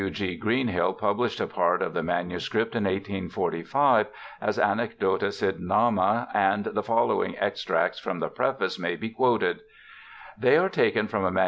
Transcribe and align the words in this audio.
W. 0.01 0.09
G. 0.09 0.35
Greenhill 0.35 0.93
published 0.93 1.39
a 1.39 1.45
part 1.45 1.83
of 1.83 1.93
the 1.93 2.01
manuscript 2.01 2.75
in 2.75 2.85
1845 2.85 4.07
as 4.41 4.57
Anecdota 4.57 5.27
Sydenhami, 5.31 6.25
and 6.33 6.63
the 6.63 6.81
following 6.81 7.37
extract 7.37 7.99
from 7.99 8.19
the 8.19 8.29
preface 8.29 8.79
may 8.79 8.95
be 8.95 9.11
quoted:' 9.11 9.59
They 10.41 10.57
are 10.57 10.69
taken 10.69 11.07
from 11.07 11.23
a 11.25 11.29
MS. 11.31 11.39